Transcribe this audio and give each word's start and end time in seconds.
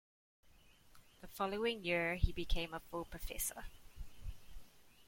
The 1.21 1.27
following 1.27 1.85
year 1.85 2.15
he 2.15 2.31
became 2.31 2.73
a 2.73 2.79
full 2.79 3.05
professor. 3.05 3.65